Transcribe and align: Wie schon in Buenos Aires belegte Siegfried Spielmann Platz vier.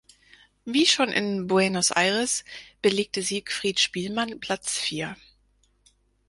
Wie 0.65 0.87
schon 0.87 1.09
in 1.09 1.45
Buenos 1.45 1.91
Aires 1.91 2.43
belegte 2.81 3.21
Siegfried 3.21 3.79
Spielmann 3.79 4.39
Platz 4.39 4.79
vier. 4.79 5.15